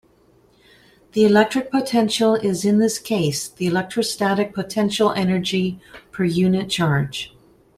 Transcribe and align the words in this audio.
The 1.11 1.25
electric 1.25 1.69
potential 1.69 2.33
is 2.33 2.65
in 2.65 2.79
this 2.79 2.97
case 2.97 3.47
the 3.47 3.67
electrostatic 3.67 4.51
potential 4.51 5.11
energy 5.11 5.79
per 6.11 6.23
unit 6.23 6.71
charge. 6.71 7.35